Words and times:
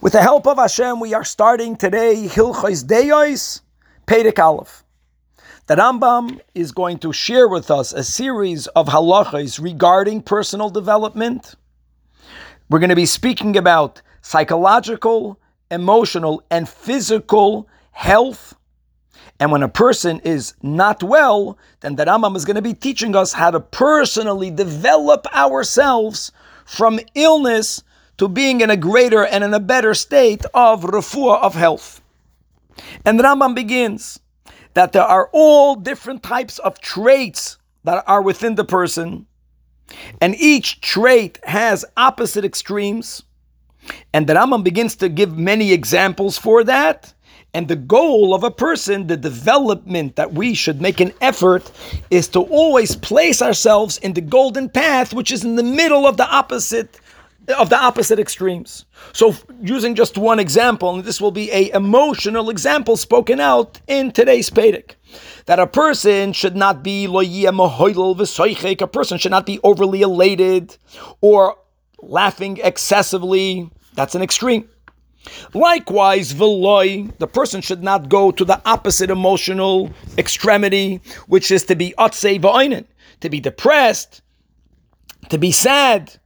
With 0.00 0.12
the 0.12 0.22
help 0.22 0.46
of 0.46 0.58
Hashem, 0.58 1.00
we 1.00 1.14
are 1.14 1.24
starting 1.24 1.76
today 1.76 2.26
Hilchos 2.26 2.86
Deos, 2.86 3.62
Perek 4.06 4.38
Aleph. 4.38 4.84
The 5.66 5.76
Rambam 5.76 6.40
is 6.54 6.72
going 6.72 6.98
to 7.00 7.12
share 7.12 7.48
with 7.48 7.70
us 7.70 7.92
a 7.92 8.02
series 8.02 8.66
of 8.68 8.86
halachas 8.86 9.62
regarding 9.62 10.22
personal 10.22 10.70
development. 10.70 11.54
We're 12.70 12.78
going 12.78 12.90
to 12.90 12.96
be 12.96 13.06
speaking 13.06 13.56
about 13.56 14.02
psychological, 14.22 15.40
emotional, 15.70 16.42
and 16.50 16.68
physical 16.68 17.68
health. 17.92 18.54
And 19.40 19.52
when 19.52 19.62
a 19.62 19.68
person 19.68 20.20
is 20.20 20.54
not 20.62 21.02
well, 21.02 21.58
then 21.80 21.96
the 21.96 22.04
Rambam 22.04 22.36
is 22.36 22.44
going 22.44 22.56
to 22.56 22.62
be 22.62 22.74
teaching 22.74 23.14
us 23.14 23.32
how 23.32 23.50
to 23.50 23.60
personally 23.60 24.50
develop 24.50 25.26
ourselves 25.34 26.32
from 26.64 27.00
illness 27.14 27.82
to 28.18 28.28
being 28.28 28.60
in 28.60 28.70
a 28.70 28.76
greater 28.76 29.24
and 29.24 29.42
in 29.42 29.54
a 29.54 29.60
better 29.60 29.94
state 29.94 30.44
of 30.52 30.82
refuah, 30.82 31.40
of 31.40 31.54
health. 31.54 32.02
And 33.04 33.18
Rambam 33.18 33.54
begins 33.54 34.20
that 34.74 34.92
there 34.92 35.02
are 35.02 35.30
all 35.32 35.74
different 35.74 36.22
types 36.22 36.58
of 36.58 36.80
traits 36.80 37.58
that 37.84 38.04
are 38.06 38.22
within 38.22 38.54
the 38.54 38.64
person, 38.64 39.26
and 40.20 40.34
each 40.36 40.80
trait 40.80 41.38
has 41.44 41.84
opposite 41.96 42.44
extremes. 42.44 43.22
And 44.12 44.26
the 44.26 44.34
Rambam 44.34 44.62
begins 44.62 44.96
to 44.96 45.08
give 45.08 45.38
many 45.38 45.72
examples 45.72 46.36
for 46.36 46.62
that. 46.64 47.14
And 47.54 47.66
the 47.66 47.76
goal 47.76 48.34
of 48.34 48.44
a 48.44 48.50
person, 48.50 49.06
the 49.06 49.16
development 49.16 50.16
that 50.16 50.34
we 50.34 50.52
should 50.52 50.82
make 50.82 51.00
an 51.00 51.14
effort, 51.22 51.70
is 52.10 52.28
to 52.28 52.40
always 52.42 52.94
place 52.94 53.40
ourselves 53.40 53.96
in 53.98 54.12
the 54.12 54.20
golden 54.20 54.68
path, 54.68 55.14
which 55.14 55.32
is 55.32 55.44
in 55.44 55.56
the 55.56 55.62
middle 55.62 56.06
of 56.06 56.18
the 56.18 56.28
opposite 56.28 57.00
of 57.56 57.70
the 57.70 57.78
opposite 57.78 58.18
extremes. 58.18 58.84
So, 59.12 59.34
using 59.62 59.94
just 59.94 60.18
one 60.18 60.38
example, 60.38 60.94
and 60.94 61.04
this 61.04 61.20
will 61.20 61.30
be 61.30 61.50
a 61.50 61.70
emotional 61.70 62.50
example 62.50 62.96
spoken 62.96 63.40
out 63.40 63.80
in 63.86 64.12
today's 64.12 64.50
Pedic, 64.50 64.96
that 65.46 65.58
a 65.58 65.66
person 65.66 66.32
should 66.32 66.56
not 66.56 66.82
be 66.82 67.06
a 67.06 68.86
person 68.86 69.18
should 69.18 69.30
not 69.30 69.46
be 69.46 69.60
overly 69.62 70.02
elated 70.02 70.76
or 71.20 71.56
laughing 72.02 72.58
excessively. 72.62 73.70
That's 73.94 74.14
an 74.14 74.22
extreme. 74.22 74.68
Likewise, 75.52 76.32
veloy, 76.32 77.10
the 77.18 77.26
person 77.26 77.60
should 77.60 77.82
not 77.82 78.08
go 78.08 78.30
to 78.30 78.44
the 78.44 78.60
opposite 78.64 79.10
emotional 79.10 79.90
extremity, 80.16 81.00
which 81.26 81.50
is 81.50 81.64
to 81.64 81.74
be 81.74 81.94
otse 81.98 82.40
to 83.20 83.28
be 83.28 83.40
depressed, 83.40 84.22
to 85.28 85.38
be 85.38 85.50
sad, 85.50 86.18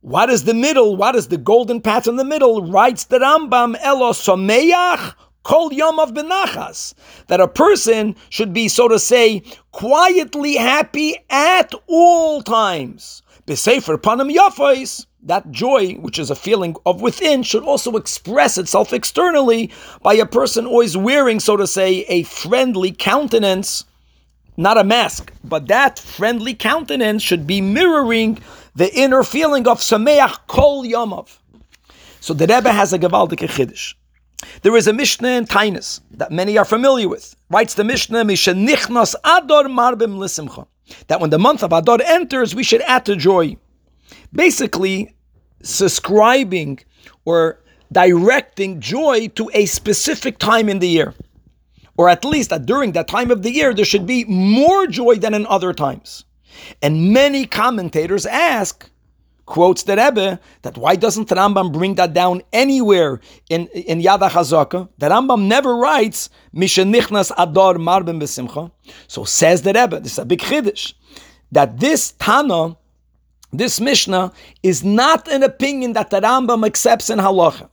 what 0.00 0.30
is 0.30 0.44
the 0.44 0.54
middle? 0.54 0.96
What 0.96 1.14
is 1.14 1.28
the 1.28 1.36
golden 1.36 1.80
path 1.80 2.08
in 2.08 2.16
the 2.16 2.24
middle? 2.24 2.70
Writes 2.70 3.04
the 3.04 3.18
Rambam, 3.18 3.76
Elo 3.80 4.12
Someach 4.12 5.14
Kol 5.42 5.72
Yom 5.72 5.98
of 5.98 6.14
Benachas. 6.14 6.94
That 7.26 7.40
a 7.40 7.48
person 7.48 8.16
should 8.30 8.52
be, 8.52 8.68
so 8.68 8.88
to 8.88 8.98
say, 8.98 9.42
quietly 9.72 10.56
happy 10.56 11.16
at 11.28 11.74
all 11.86 12.42
times. 12.42 13.22
Besefer 13.46 13.98
Panam 13.98 14.34
Yafais. 14.34 15.06
That 15.22 15.50
joy, 15.50 15.94
which 15.96 16.18
is 16.18 16.30
a 16.30 16.34
feeling 16.34 16.76
of 16.86 17.02
within, 17.02 17.42
should 17.42 17.62
also 17.62 17.96
express 17.96 18.56
itself 18.56 18.94
externally 18.94 19.70
by 20.02 20.14
a 20.14 20.24
person 20.24 20.64
always 20.64 20.96
wearing, 20.96 21.40
so 21.40 21.58
to 21.58 21.66
say, 21.66 22.06
a 22.08 22.22
friendly 22.22 22.90
countenance, 22.90 23.84
not 24.56 24.78
a 24.78 24.84
mask, 24.84 25.30
but 25.44 25.68
that 25.68 25.98
friendly 25.98 26.54
countenance 26.54 27.22
should 27.22 27.46
be 27.46 27.60
mirroring 27.60 28.38
the 28.74 28.92
inner 28.94 29.22
feeling 29.22 29.66
of 29.66 29.80
Sameach 29.80 30.46
Kol 30.46 30.84
Yomov. 30.84 31.38
So 32.20 32.34
the 32.34 32.46
Rebbe 32.46 32.72
has 32.72 32.92
a 32.92 32.98
Gavaldik 32.98 33.40
Chiddush. 33.48 33.94
There 34.62 34.76
is 34.76 34.86
a 34.86 34.92
Mishnah 34.92 35.28
in 35.28 35.44
Taanis 35.44 36.00
that 36.12 36.30
many 36.30 36.56
are 36.56 36.64
familiar 36.64 37.08
with. 37.08 37.34
Writes 37.50 37.74
the 37.74 37.84
Mishnah, 37.84 38.24
Mishenichnos 38.24 39.14
Ador 39.24 39.64
Marbim 39.64 40.16
Lisimcha. 40.18 40.66
That 41.08 41.20
when 41.20 41.30
the 41.30 41.38
month 41.38 41.62
of 41.62 41.72
Ador 41.72 41.98
enters, 42.04 42.54
we 42.54 42.62
should 42.62 42.82
add 42.82 43.06
to 43.06 43.16
joy. 43.16 43.56
Basically, 44.32 45.14
subscribing 45.62 46.80
or 47.24 47.60
directing 47.92 48.80
joy 48.80 49.28
to 49.28 49.50
a 49.52 49.66
specific 49.66 50.38
time 50.38 50.68
in 50.68 50.78
the 50.78 50.88
year. 50.88 51.14
Or 51.96 52.08
at 52.08 52.24
least 52.24 52.50
that 52.50 52.66
during 52.66 52.92
that 52.92 53.08
time 53.08 53.30
of 53.30 53.42
the 53.42 53.50
year, 53.50 53.74
there 53.74 53.84
should 53.84 54.06
be 54.06 54.24
more 54.24 54.86
joy 54.86 55.16
than 55.16 55.34
in 55.34 55.46
other 55.46 55.72
times. 55.72 56.24
And 56.82 57.12
many 57.12 57.46
commentators 57.46 58.26
ask, 58.26 58.88
quotes 59.46 59.82
the 59.82 59.96
Rebbe, 59.96 60.38
that 60.62 60.78
why 60.78 60.94
doesn't 60.94 61.28
the 61.28 61.34
Rambam 61.34 61.72
bring 61.72 61.96
that 61.96 62.14
down 62.14 62.42
anywhere 62.52 63.20
in, 63.48 63.66
in 63.68 64.00
Yad 64.00 64.20
HaChazaka? 64.20 64.88
The 64.98 65.08
Rambam 65.08 65.46
never 65.46 65.76
writes, 65.76 66.30
Mishenichnas 66.54 67.32
Ador 67.36 67.74
Marben 67.74 68.20
Besimcha. 68.20 68.70
So 69.08 69.24
says 69.24 69.62
the 69.62 69.72
Rebbe, 69.72 70.00
this 70.00 70.12
is 70.12 70.18
a 70.18 70.24
big 70.24 70.40
chiddush, 70.40 70.94
that 71.50 71.80
this 71.80 72.12
Tana, 72.12 72.76
this 73.52 73.80
Mishnah, 73.80 74.32
is 74.62 74.84
not 74.84 75.26
an 75.26 75.42
opinion 75.42 75.94
that 75.94 76.10
the 76.10 76.20
Rambam 76.20 76.64
accepts 76.64 77.10
in 77.10 77.18
Halacha. 77.18 77.68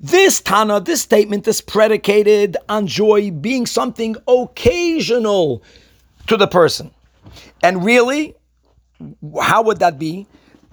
This 0.00 0.40
Tana, 0.40 0.80
this 0.80 1.02
statement 1.02 1.46
is 1.46 1.60
predicated 1.60 2.56
on 2.68 2.86
joy 2.86 3.30
being 3.30 3.66
something 3.66 4.16
occasional 4.26 5.62
to 6.26 6.36
the 6.36 6.48
person. 6.48 6.90
And 7.62 7.84
really, 7.84 8.36
how 9.40 9.62
would 9.62 9.78
that 9.78 9.98
be? 9.98 10.26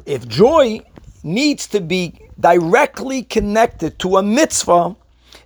If 0.05 0.27
joy 0.27 0.81
needs 1.23 1.67
to 1.67 1.81
be 1.81 2.19
directly 2.39 3.23
connected 3.23 3.99
to 3.99 4.17
a 4.17 4.23
mitzvah, 4.23 4.95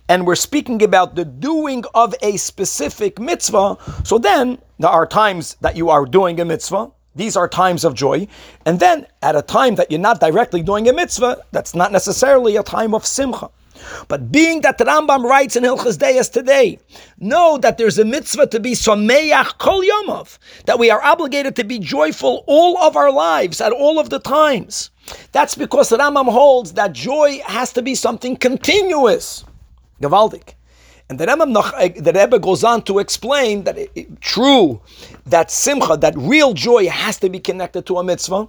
and 0.08 0.26
we're 0.26 0.36
speaking 0.36 0.82
about 0.82 1.14
the 1.14 1.24
doing 1.24 1.84
of 1.94 2.14
a 2.22 2.36
specific 2.38 3.20
mitzvah, 3.20 3.76
so 4.04 4.18
then 4.18 4.58
there 4.78 4.90
are 4.90 5.06
times 5.06 5.56
that 5.60 5.76
you 5.76 5.90
are 5.90 6.06
doing 6.06 6.40
a 6.40 6.44
mitzvah. 6.44 6.90
These 7.14 7.36
are 7.36 7.48
times 7.48 7.84
of 7.84 7.94
joy. 7.94 8.28
And 8.64 8.78
then 8.80 9.06
at 9.22 9.36
a 9.36 9.42
time 9.42 9.74
that 9.74 9.90
you're 9.90 10.00
not 10.00 10.20
directly 10.20 10.62
doing 10.62 10.88
a 10.88 10.92
mitzvah, 10.92 11.42
that's 11.52 11.74
not 11.74 11.92
necessarily 11.92 12.56
a 12.56 12.62
time 12.62 12.94
of 12.94 13.04
simcha. 13.04 13.50
But 14.08 14.30
being 14.32 14.62
that 14.62 14.78
the 14.78 14.84
Rambam 14.84 15.24
writes 15.24 15.56
in 15.56 15.64
Hilchos 15.64 15.98
Deos 15.98 16.28
today, 16.28 16.78
know 17.18 17.58
that 17.58 17.78
there's 17.78 17.98
a 17.98 18.04
mitzvah 18.04 18.46
to 18.48 18.60
be 18.60 18.72
someach 18.72 19.58
kol 19.58 19.82
yomov, 19.82 20.38
that 20.66 20.78
we 20.78 20.90
are 20.90 21.02
obligated 21.02 21.56
to 21.56 21.64
be 21.64 21.78
joyful 21.78 22.44
all 22.46 22.78
of 22.78 22.96
our 22.96 23.12
lives 23.12 23.60
at 23.60 23.72
all 23.72 23.98
of 23.98 24.10
the 24.10 24.18
times. 24.18 24.90
That's 25.32 25.54
because 25.54 25.88
the 25.88 25.98
Rambam 25.98 26.30
holds 26.30 26.72
that 26.74 26.92
joy 26.92 27.40
has 27.46 27.72
to 27.74 27.82
be 27.82 27.94
something 27.94 28.36
continuous. 28.36 29.44
Gavaldik. 30.02 30.54
And 31.10 31.18
the 31.18 31.26
Rebbe, 31.26 31.72
eh, 31.78 31.88
the 31.96 32.12
Rebbe 32.12 32.38
goes 32.38 32.62
on 32.64 32.82
to 32.82 32.98
explain 32.98 33.64
that 33.64 33.78
it, 33.78 33.90
it, 33.94 34.20
true, 34.20 34.80
that 35.24 35.50
simcha, 35.50 35.96
that 35.96 36.14
real 36.18 36.52
joy 36.52 36.86
has 36.88 37.18
to 37.20 37.30
be 37.30 37.40
connected 37.40 37.86
to 37.86 37.96
a 37.96 38.04
mitzvah. 38.04 38.48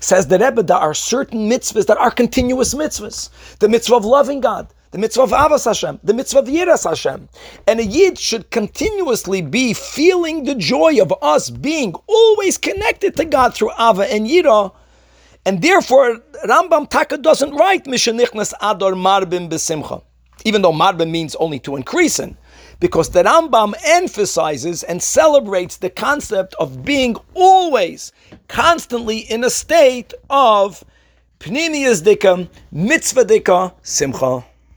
Says 0.00 0.26
the 0.26 0.38
Rebbe, 0.38 0.62
there 0.62 0.76
are 0.76 0.94
certain 0.94 1.48
mitzvahs 1.48 1.86
that 1.86 1.98
are 1.98 2.10
continuous 2.10 2.74
mitzvahs. 2.74 3.30
The 3.58 3.68
mitzvah 3.68 3.96
of 3.96 4.04
loving 4.04 4.40
God, 4.40 4.68
the 4.90 4.98
mitzvah 4.98 5.22
of 5.22 5.30
Ahavas 5.30 5.64
Hashem, 5.64 6.00
the 6.04 6.14
mitzvah 6.14 6.40
of 6.40 6.46
Yiras 6.46 6.88
Hashem. 6.88 7.28
And 7.66 7.80
a 7.80 7.84
Yid 7.84 8.18
should 8.18 8.50
continuously 8.50 9.42
be 9.42 9.72
feeling 9.72 10.44
the 10.44 10.54
joy 10.54 11.00
of 11.00 11.12
us 11.22 11.50
being 11.50 11.94
always 12.06 12.58
connected 12.58 13.16
to 13.16 13.24
God 13.24 13.54
through 13.54 13.72
Ava 13.72 14.12
and 14.12 14.26
Yira. 14.26 14.72
And 15.46 15.62
therefore, 15.62 16.20
Rambam 16.46 16.88
Taka 16.88 17.18
doesn't 17.18 17.54
write 17.54 17.84
Mishanichnas 17.84 18.52
Ador 18.60 18.92
Marbim 18.92 19.48
Besimcha. 19.48 20.02
Even 20.44 20.62
though 20.62 20.72
Marbim 20.72 21.10
means 21.10 21.34
only 21.36 21.58
to 21.60 21.76
increase 21.76 22.18
in 22.18 22.36
because 22.80 23.10
the 23.10 23.22
Rambam 23.22 23.74
emphasizes 23.84 24.82
and 24.82 25.02
celebrates 25.02 25.76
the 25.76 25.90
concept 25.90 26.54
of 26.58 26.84
being 26.84 27.16
always, 27.34 28.12
constantly 28.48 29.18
in 29.18 29.44
a 29.44 29.50
state 29.50 30.12
of 30.30 30.84
pnimiyas 31.40 32.02
dika, 32.02 32.48
mitzvah 32.72 33.24
dika, 33.24 33.72
simcha. 33.82 34.44